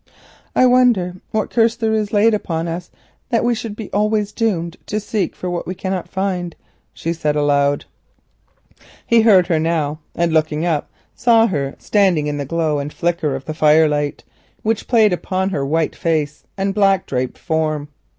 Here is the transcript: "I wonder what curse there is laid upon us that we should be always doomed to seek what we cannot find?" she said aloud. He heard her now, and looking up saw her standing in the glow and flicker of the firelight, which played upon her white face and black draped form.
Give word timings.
"I 0.55 0.65
wonder 0.65 1.17
what 1.29 1.51
curse 1.51 1.75
there 1.75 1.93
is 1.93 2.11
laid 2.11 2.33
upon 2.33 2.67
us 2.67 2.89
that 3.29 3.43
we 3.43 3.53
should 3.53 3.75
be 3.75 3.91
always 3.93 4.31
doomed 4.31 4.77
to 4.87 4.99
seek 4.99 5.35
what 5.35 5.67
we 5.67 5.75
cannot 5.75 6.09
find?" 6.09 6.55
she 6.91 7.13
said 7.13 7.35
aloud. 7.35 7.85
He 9.05 9.21
heard 9.21 9.45
her 9.45 9.59
now, 9.59 9.99
and 10.15 10.33
looking 10.33 10.65
up 10.65 10.89
saw 11.13 11.45
her 11.45 11.75
standing 11.77 12.25
in 12.25 12.37
the 12.37 12.45
glow 12.45 12.79
and 12.79 12.91
flicker 12.91 13.35
of 13.35 13.45
the 13.45 13.53
firelight, 13.53 14.23
which 14.63 14.87
played 14.87 15.13
upon 15.13 15.51
her 15.51 15.63
white 15.63 15.95
face 15.95 16.45
and 16.57 16.73
black 16.73 17.05
draped 17.05 17.37
form. 17.37 17.87